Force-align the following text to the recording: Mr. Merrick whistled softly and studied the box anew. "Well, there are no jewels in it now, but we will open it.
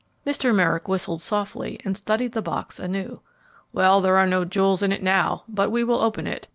Mr. 0.25 0.51
Merrick 0.51 0.87
whistled 0.87 1.21
softly 1.21 1.79
and 1.85 1.95
studied 1.95 2.31
the 2.31 2.41
box 2.41 2.79
anew. 2.79 3.19
"Well, 3.71 4.01
there 4.01 4.17
are 4.17 4.25
no 4.25 4.45
jewels 4.45 4.81
in 4.81 4.91
it 4.91 5.03
now, 5.03 5.43
but 5.47 5.69
we 5.69 5.83
will 5.83 6.01
open 6.01 6.25
it. 6.25 6.47